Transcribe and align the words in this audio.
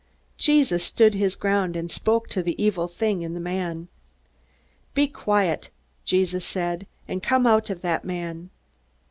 Jesus 0.39 0.83
stood 0.83 1.13
his 1.13 1.35
ground, 1.35 1.75
and 1.75 1.91
spoke 1.91 2.27
to 2.29 2.41
the 2.41 2.59
evil 2.59 2.87
thing 2.87 3.21
in 3.21 3.35
the 3.35 3.39
man. 3.39 3.87
"Be 4.95 5.07
quiet," 5.07 5.69
Jesus 6.05 6.43
said, 6.43 6.87
"and 7.07 7.21
come 7.21 7.45
out 7.45 7.69
of 7.69 7.81
that 7.81 8.03
man." 8.03 8.49